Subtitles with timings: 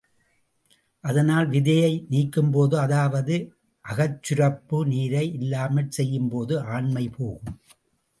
[1.03, 3.35] அதனால் விதையை நீக்கும்போதே அதாவது
[3.85, 7.55] அகச்சுரப்பு நீரை இல்லாமற் செய்யும்போதே ஆண்மை போகும்.